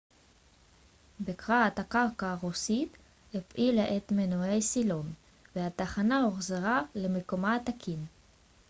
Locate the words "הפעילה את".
3.33-4.11